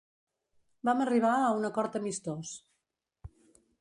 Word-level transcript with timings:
Vam 0.89 1.03
arribar 1.03 1.35
a 1.41 1.51
un 1.59 1.69
acord 1.69 1.99
amistós. 2.01 2.55